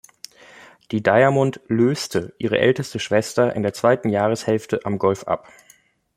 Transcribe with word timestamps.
Die 0.89 1.03
"Diamond" 1.03 1.59
löste 1.67 2.33
ihre 2.39 2.57
älteste 2.57 2.97
Schwester 2.99 3.55
in 3.55 3.61
der 3.61 3.75
zweiten 3.75 4.09
Jahreshälfte 4.09 4.83
am 4.83 4.97
Golf 4.97 5.25
ab. 5.25 5.47